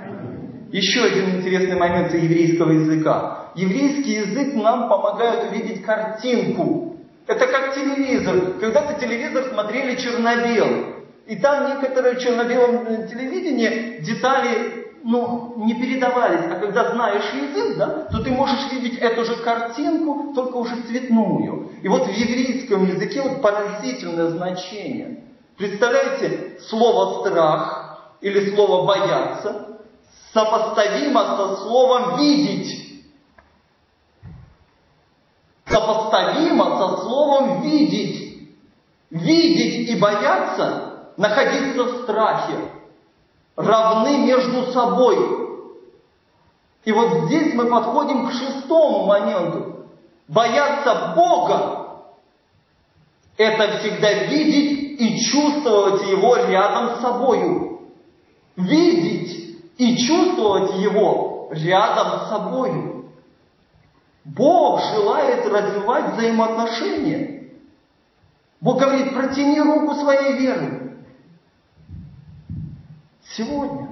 [0.71, 3.51] Еще один интересный момент еврейского языка.
[3.57, 6.90] Еврейский язык нам помогает увидеть картинку.
[7.31, 8.59] Это как телевизор.
[8.59, 10.97] Когда-то телевизор смотрели черно-белый.
[11.29, 16.47] И там некоторые в черно-белом телевидении детали ну, не передавались.
[16.51, 21.71] А когда знаешь язык, да, то ты можешь видеть эту же картинку, только уже цветную.
[21.81, 25.23] И вот в еврейском языке вот поразительное значение.
[25.57, 29.79] Представляете, слово «страх» или слово «бояться»
[30.35, 32.80] сопоставимо со словом «видеть».
[35.71, 38.31] Сопоставимо со словом «видеть».
[39.11, 42.59] Видеть и бояться, находиться в страхе
[43.57, 45.19] равны между собой.
[46.85, 49.87] И вот здесь мы подходим к шестому моменту.
[50.29, 52.03] Бояться Бога–
[53.37, 57.81] это всегда видеть и чувствовать Его рядом с собою.
[58.57, 63.00] Видеть и чувствовать Его рядом с собою.
[64.37, 67.51] Бог желает развивать взаимоотношения.
[68.61, 70.99] Бог говорит, протяни руку своей веры
[73.25, 73.89] сегодня.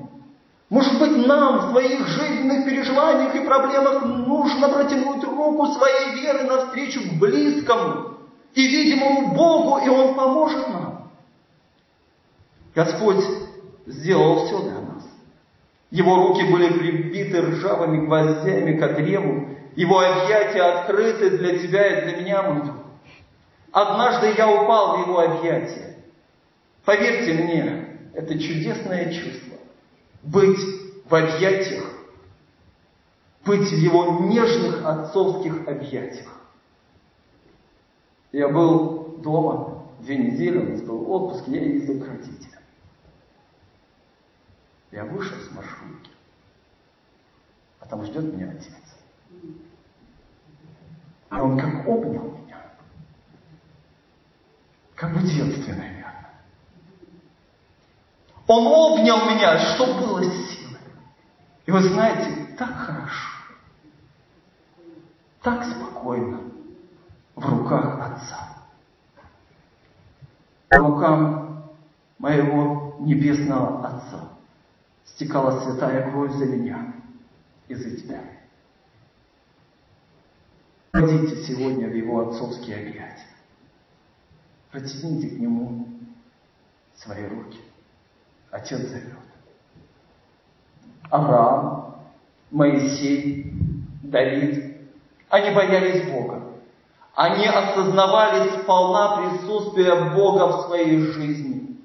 [0.69, 7.01] Может быть, нам в своих жизненных переживаниях и проблемах нужно протянуть руку своей веры навстречу
[7.01, 8.19] к близкому
[8.55, 11.11] и видимому Богу, и Он поможет нам.
[12.75, 13.25] Господь
[13.87, 15.09] сделал все для нас.
[15.91, 19.58] Его руки были прибиты ржавыми гвоздями к древу.
[19.79, 22.79] Его объятия открыты для тебя и для меня, мой друг.
[23.71, 26.03] Однажды я упал в его объятия.
[26.85, 29.57] Поверьте мне, это чудесное чувство.
[30.25, 30.59] Быть
[31.09, 31.93] в объятиях,
[33.45, 36.41] быть в его нежных отцовских объятиях.
[38.33, 42.63] Я был дома две недели, у нас был отпуск, я ездил к родителям.
[44.91, 46.11] Я вышел с маршрутки,
[47.79, 48.78] а там ждет меня отец.
[51.31, 52.63] И он как обнял меня,
[54.95, 56.31] как бы детстве, наверное.
[58.47, 60.79] Он обнял меня, что было силы.
[61.67, 63.29] И вы знаете, так хорошо,
[65.43, 66.41] так спокойно
[67.35, 68.57] в руках Отца.
[70.69, 71.73] По рукам
[72.19, 74.31] моего небесного Отца
[75.05, 76.95] стекала святая кровь за меня
[77.69, 78.38] и за тебя.
[80.91, 83.27] Пойдите сегодня в его отцовские объятия.
[84.71, 85.87] Протяните к нему
[86.97, 87.59] свои руки.
[88.51, 89.15] Отец зовет.
[91.11, 91.97] Авраам,
[92.51, 93.53] Моисей,
[94.03, 94.77] Давид,
[95.29, 96.43] они боялись Бога.
[97.15, 101.77] Они осознавали сполна присутствие Бога в своей жизни.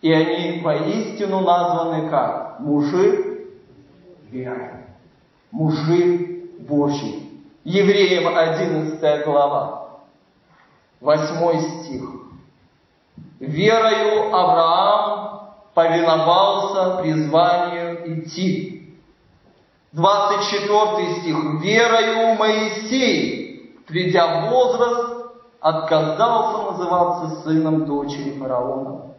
[0.00, 2.60] И они воистину названы как?
[2.60, 3.48] Мужи
[4.30, 4.86] веры.
[5.50, 7.29] Мужи Божьи.
[7.64, 9.98] Евреям 11 глава.
[11.00, 12.02] Восьмой стих.
[13.38, 18.96] Верою Авраам повиновался призванию идти.
[19.92, 21.36] 24 стих.
[21.62, 25.26] Верою Моисей, придя в возраст,
[25.60, 29.14] отказался называться сыном дочери фараона.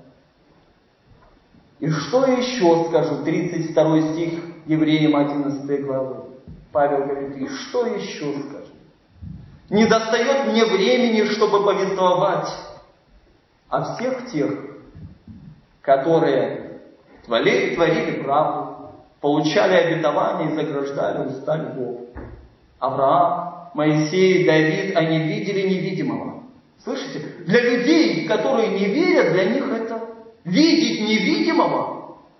[1.79, 3.23] И что еще скажу?
[3.23, 6.30] 32 стих Евреям 11 главы.
[6.71, 8.71] Павел говорит, и что еще скажу?
[9.69, 12.49] Не достает мне времени, чтобы повествовать
[13.69, 14.51] о всех тех,
[15.81, 16.81] которые
[17.25, 18.91] творили, творили правду,
[19.21, 22.01] получали обетование и заграждали уста любовь.
[22.79, 26.43] Авраам, Моисей, Давид, они видели невидимого.
[26.83, 27.19] Слышите?
[27.45, 30.01] Для людей, которые не верят, для них это
[30.43, 31.90] видеть невидимого.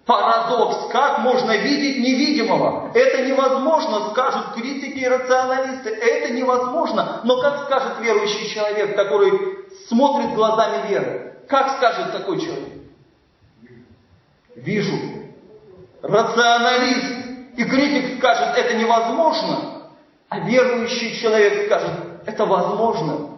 [0.05, 0.91] Парадокс.
[0.91, 2.91] Как можно видеть невидимого?
[2.93, 5.89] Это невозможно, скажут критики и рационалисты.
[5.89, 7.21] Это невозможно.
[7.23, 9.31] Но как скажет верующий человек, который
[9.87, 11.35] смотрит глазами веры?
[11.47, 12.69] Как скажет такой человек?
[14.55, 14.97] Вижу.
[16.01, 17.21] Рационалист
[17.57, 19.83] и критик скажет, это невозможно.
[20.29, 21.91] А верующий человек скажет,
[22.25, 23.37] это возможно.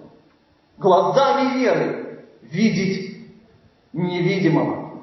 [0.77, 3.17] Глазами веры видеть
[3.91, 5.01] невидимого.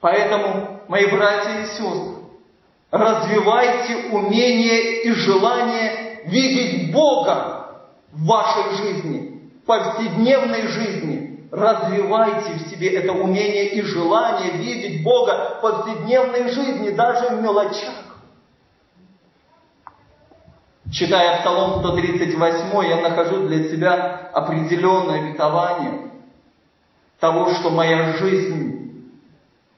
[0.00, 2.14] Поэтому, мои братья и сестры,
[2.90, 7.82] развивайте умение и желание видеть Бога
[8.12, 11.34] в вашей жизни, повседневной жизни.
[11.50, 18.04] Развивайте в себе это умение и желание видеть Бога в повседневной жизни, даже в мелочах.
[20.90, 26.10] Читая Псалом 138, я нахожу для себя определенное обетование
[27.20, 28.73] того, что моя жизнь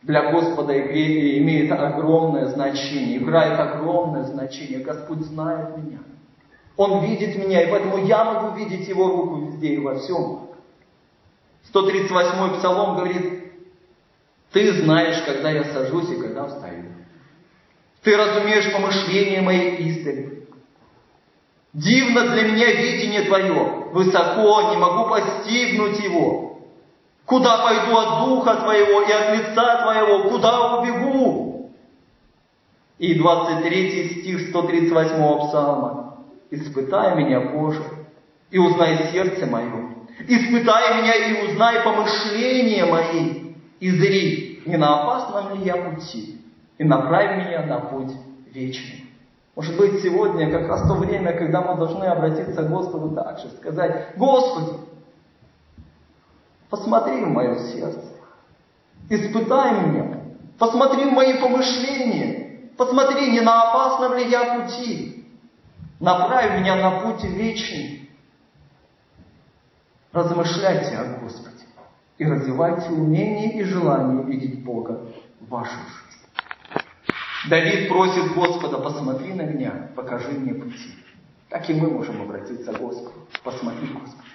[0.07, 4.79] для Господа имеет огромное значение, играет огромное значение.
[4.79, 5.99] Господь знает меня.
[6.77, 10.51] Он видит меня, и поэтому я могу видеть Его руку везде и во всем.
[11.75, 13.53] 138-й Псалом говорит,
[14.53, 16.85] ты знаешь, когда я сажусь и когда встаю.
[18.03, 20.47] Ты разумеешь помышления мои издали.
[21.73, 26.46] Дивно для меня видение Твое, высоко, не могу постигнуть его.
[27.27, 31.73] Куда пойду от Духа Твоего и от лица Твоего, куда убегу?
[32.99, 36.07] И 23 стих 138 псалма.
[36.49, 37.83] «Испытай меня, Боже,
[38.51, 39.97] и узнай сердце мое.
[40.21, 46.41] Испытай меня и узнай помышления мои, и зри, не на опасном ли я пути,
[46.79, 48.13] и направь меня на путь
[48.55, 49.07] вечный».
[49.57, 54.17] Может быть, сегодня как раз то время, когда мы должны обратиться к Господу также, сказать,
[54.17, 54.79] Господи,
[56.71, 58.05] посмотри в мое сердце,
[59.09, 60.21] испытай меня,
[60.59, 65.27] посмотри в мои помышления, посмотри, не на опасном ли я пути,
[66.01, 68.11] направь меня на путь вечный.
[70.13, 71.51] Размышляйте о Господе
[72.17, 75.03] и развивайте умение и желание видеть Бога
[75.41, 76.07] в вашей жизни.
[77.51, 80.95] Давид просит Господа, посмотри на меня, покажи мне пути.
[81.49, 83.29] Так и мы можем обратиться к Господу.
[83.45, 84.29] Посмотри, Господи,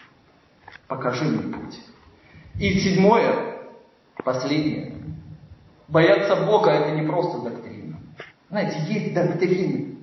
[0.87, 1.79] покажи мне путь.
[2.59, 3.57] И седьмое,
[4.23, 4.93] последнее.
[5.87, 7.97] Бояться Бога это не просто доктрина.
[8.49, 9.97] Знаете, есть доктрины.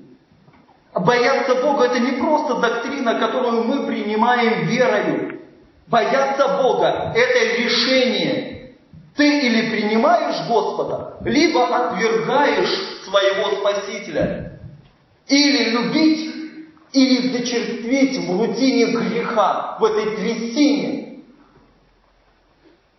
[0.93, 5.41] А бояться Бога это не просто доктрина, которую мы принимаем верою.
[5.87, 8.75] Бояться Бога это решение,
[9.17, 14.61] ты или принимаешь Господа, либо отвергаешь своего Спасителя.
[15.27, 16.35] Или любить,
[16.93, 21.08] или зачерстветь в рутине греха, в этой трясине.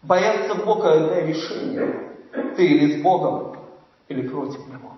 [0.02, 2.16] Бояться Бога– это решение.
[2.56, 3.58] Ты или с Богом,
[4.08, 4.94] или против Него.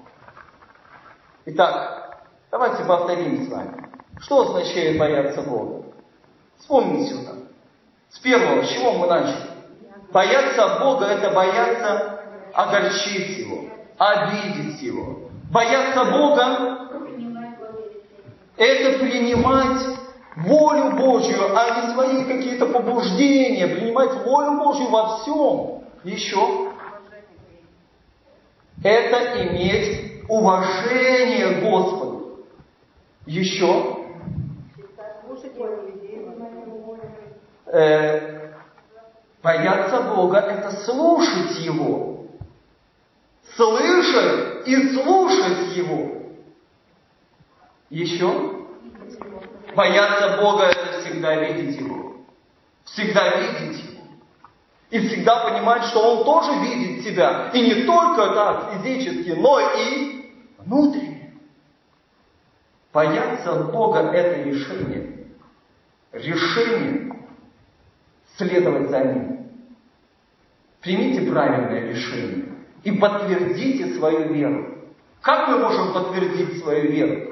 [1.46, 3.90] Итак, давайте повторим с вами.
[4.20, 5.86] Что означает бояться Бога?
[6.60, 7.32] Вспомните сюда.
[8.10, 9.50] С первого, с чего мы начали?
[10.12, 12.20] Бояться Бога– это бояться
[12.54, 15.30] огорчить Его, обидеть Его.
[15.52, 16.90] Бояться Бога–
[18.58, 19.82] это принимать
[20.36, 25.84] волю Божью, а не свои какие-то побуждения, принимать волю Божью во всем.
[26.04, 26.72] Еще
[28.84, 32.46] это иметь уважение Господу.
[33.28, 33.98] Еще
[37.68, 38.42] э,
[39.44, 42.26] Бояться Бога– это слушать Его.
[43.56, 46.22] Слышать и слушать Его.
[47.90, 48.61] Еще?
[49.76, 52.16] Бояться Бога– это всегда видеть Его.
[52.86, 54.04] Всегда видеть Его.
[54.90, 57.52] И всегда понимать, что Он тоже видит тебя.
[57.54, 61.34] И не только так физически, но и внутренне.
[62.92, 65.28] Бояться Бога– это решение.
[66.12, 67.16] Решение
[68.36, 69.48] следовать за ним.
[70.82, 72.46] Примите правильное решение
[72.84, 74.80] и подтвердите свою веру.
[75.22, 77.31] Как мы можем подтвердить свою веру?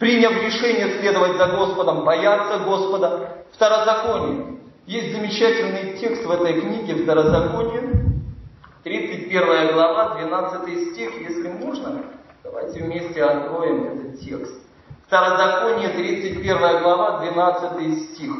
[0.00, 4.56] Приняв решение следовать за Господом, бояться Господа, Второзаконие.
[4.86, 8.06] Есть замечательный текст в этой книге Второзаконие,
[8.82, 12.02] 31 глава, 12 стих, если можно,
[12.42, 14.54] давайте вместе откроем этот текст.
[15.06, 18.32] Второзаконие, 31 глава, 12 стих.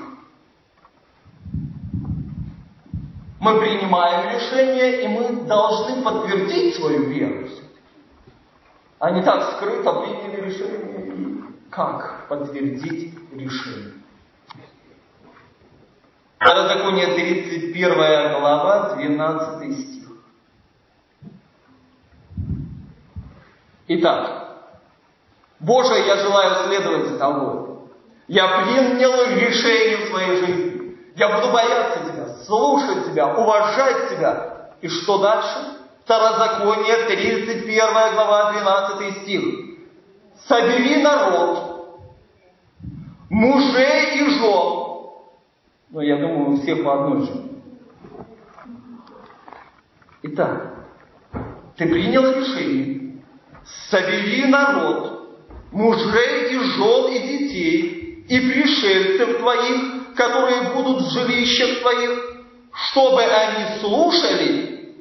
[3.39, 7.49] Мы принимаем решение, и мы должны подтвердить свою веру.
[8.99, 11.11] А не так скрыто приняли решение
[11.71, 13.95] как подтвердить решение.
[16.39, 17.95] Второзаконие 31
[18.41, 20.09] глава, 12 стих.
[23.89, 24.49] Итак,
[25.61, 27.79] Боже, я желаю следовать за Тобой.
[28.29, 30.97] Я принял решение в своей жизни.
[31.17, 34.71] Я буду бояться Тебя, слушать Тебя, уважать Тебя.
[34.81, 35.77] И что дальше?
[36.05, 39.70] Второзаконие, 31 глава, 12 стих.
[40.47, 42.01] Собери народ,
[43.29, 44.81] мужей и жен.
[45.91, 47.51] Ну, я думаю, у всех по одной же.
[50.23, 50.87] Итак,
[51.77, 53.23] ты принял решение.
[53.91, 55.39] Собери народ,
[55.73, 62.11] мужей и жен и детей, и пришельцев твоих, которые будут в жилищах твоих,
[62.73, 64.95] чтобы они слушали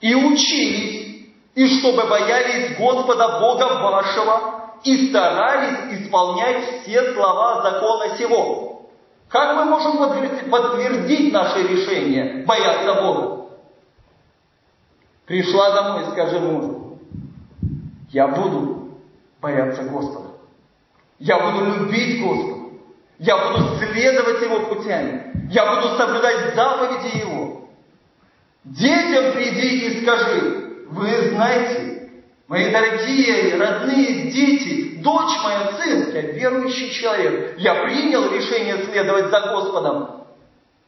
[0.00, 4.55] и учились, и чтобы боялись Господа Бога вашего
[4.86, 8.88] и старались исполнять все слова закона сего.
[9.28, 9.98] Как мы можем
[10.48, 13.46] подтвердить наше решение бояться Бога?
[15.26, 17.00] Пришла домой, скажи мужу,
[18.10, 18.92] я буду
[19.40, 20.28] бояться Господа.
[21.18, 22.66] Я буду любить Господа.
[23.18, 25.48] Я буду следовать Его путями.
[25.50, 27.62] Я буду соблюдать заповеди Его.
[28.62, 31.95] Детям приди и скажи, вы знаете,
[32.48, 37.58] мои дорогие, родные дети, дочь моя, сын, я верующий человек.
[37.58, 40.26] Я принял решение следовать за Господом.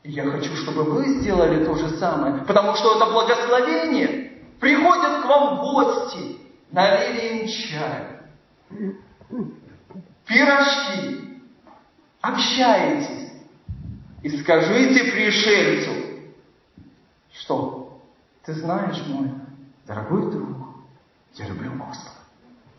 [0.03, 4.33] И я хочу, чтобы вы сделали то же самое, потому что это благословение.
[4.61, 6.39] Приходят к вам гости,
[6.71, 8.07] налили им чай,
[10.27, 11.43] пирожки,
[12.21, 13.33] общаетесь
[14.23, 15.93] и скажите пришельцу,
[17.33, 18.01] что
[18.45, 19.31] ты знаешь, мой
[19.87, 20.58] дорогой друг,
[21.39, 22.17] я люблю Господа.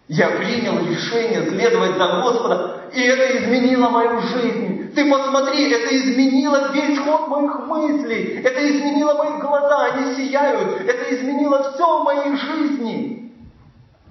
[0.08, 4.92] Я принял решение следовать за Господа, и это изменило мою жизнь.
[4.94, 11.16] Ты посмотри, это изменило весь ход моих мыслей, это изменило мои глаза, они сияют, это
[11.16, 13.32] изменило все в моей жизни.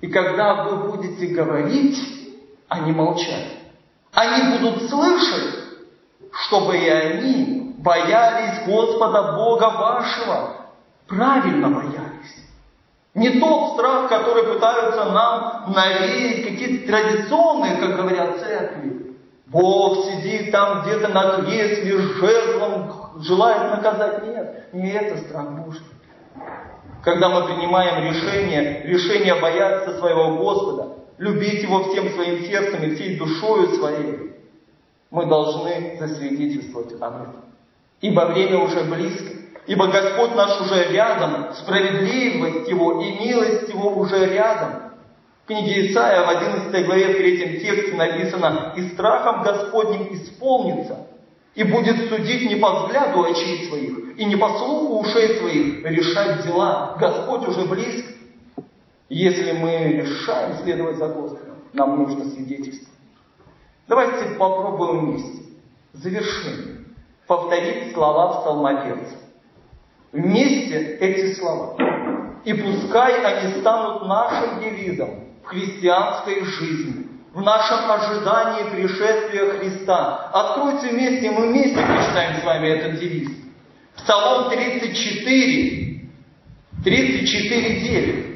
[0.00, 1.98] И когда вы будете говорить,
[2.84, 3.56] не молчать,
[4.12, 5.54] они будут слышать,
[6.30, 10.68] чтобы и они боялись Господа Бога вашего,
[11.08, 12.07] правильно боялись.
[13.18, 19.16] Не тот страх, который пытаются нам навеять какие-то традиционные, как говорят церкви.
[19.46, 24.24] Бог сидит там где-то на кресле жезлом, желает наказать.
[24.24, 25.82] Нет, не это страх Божий.
[27.02, 33.18] Когда мы принимаем решение, решение бояться своего Господа, любить Его всем своим сердцем и всей
[33.18, 34.36] душою своей,
[35.10, 37.44] мы должны засвидетельствовать об этом.
[38.00, 39.32] Ибо время уже близко,
[39.68, 44.92] ибо Господь наш уже рядом, справедливость Его и милость Его уже рядом.
[45.44, 51.06] В книге Исаия в 11 главе в 3 тексте написано «И страхом Господним исполнится,
[51.54, 56.46] и будет судить не по взгляду очей своих, и не по слуху ушей своих решать
[56.46, 56.96] дела».
[56.98, 58.12] Господь уже близко.
[59.10, 62.88] Если мы решаем следовать за Господом, нам нужно свидетельство.
[63.86, 65.42] Давайте попробуем вместе.
[65.92, 66.84] Завершение.
[67.26, 69.27] Повторить слова псалмопевца.
[70.12, 71.76] Вместе эти слова.
[72.44, 80.30] И пускай они станут нашим девизом в христианской жизни, в нашем ожидании пришествия Христа.
[80.32, 83.28] Откройте вместе, мы вместе прочитаем с вами этот девиз.
[83.96, 86.10] Псалом 34,
[86.82, 88.28] 34, 9.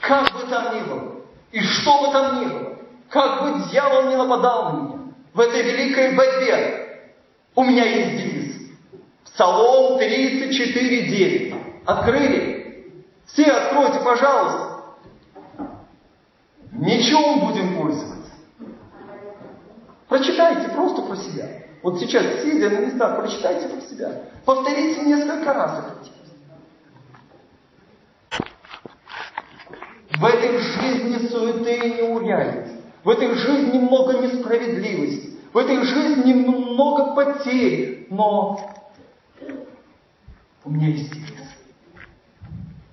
[0.00, 1.16] Как бы там ни было,
[1.52, 2.78] и что бы там ни было,
[3.08, 4.98] как бы дьявол не нападал на меня,
[5.34, 6.87] в этой великой борьбе
[7.58, 8.56] у меня есть девиз.
[9.24, 11.82] Псалом 34.9.
[11.86, 12.94] Открыли?
[13.26, 14.84] Все откройте, пожалуйста.
[16.70, 18.30] Ничем будем пользоваться.
[20.06, 21.48] Прочитайте просто про себя.
[21.82, 24.22] Вот сейчас, сидя на местах, прочитайте про себя.
[24.44, 26.12] Повторите несколько раз этот.
[30.16, 32.70] В этой жизни суеты и неурядиц.
[33.02, 35.37] В этой жизни много несправедливости.
[35.52, 38.06] В этой жизни много потерь.
[38.10, 38.58] Но
[40.64, 41.30] у меня есть девиз.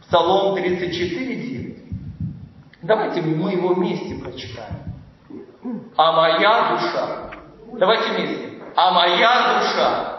[0.02, 1.78] Псалом 34, 9.
[2.84, 4.76] Давайте мы его вместе прочитаем.
[5.98, 7.32] А моя душа,
[7.74, 8.50] давайте вместе.
[8.76, 10.16] А моя душа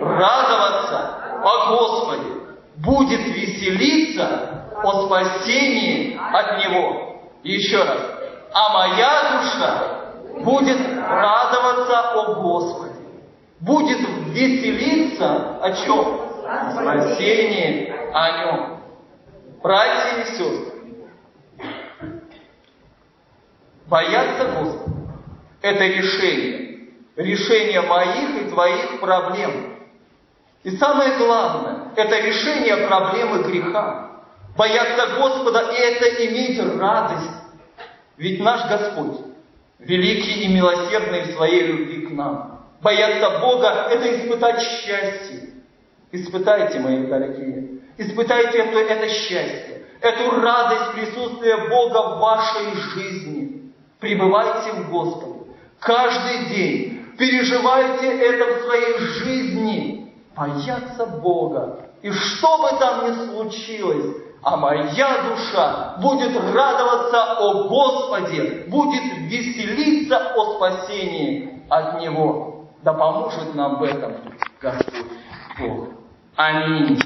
[0.00, 2.38] радоваться о Господе,
[2.76, 7.22] будет веселиться о спасении от Него.
[7.42, 8.00] еще раз.
[8.52, 9.97] А моя душа
[10.48, 12.94] будет радоваться о Господе.
[13.60, 16.20] Будет веселиться о чем?
[16.46, 18.80] О спасении о Нем.
[19.62, 20.72] Братья и сестры,
[23.86, 25.12] бояться Господа–
[25.62, 26.78] это решение.
[27.16, 29.76] Решение моих и твоих проблем.
[30.62, 34.22] И самое главное, это решение проблемы греха.
[34.56, 37.30] Бояться Господа– это иметь радость.
[38.16, 39.27] Ведь наш Господь,
[39.78, 42.66] великий и милосердный в своей любви к нам.
[42.80, 45.50] Бояться Бога– это испытать счастье.
[46.10, 53.72] Испытайте, мои дорогие, испытайте это, это счастье, эту радость присутствия Бога в вашей жизни.
[54.00, 55.50] Пребывайте в Господе.
[55.80, 61.90] Каждый день переживайте это в своей жизни бояться Бога.
[62.00, 70.34] И что бы там ни случилось, а моя душа будет радоваться о Господе, будет веселиться
[70.34, 72.68] о спасении от Него.
[72.82, 74.14] Да поможет нам в этом
[74.60, 75.06] Господь
[75.58, 75.88] Бог.
[76.36, 77.00] Аминь.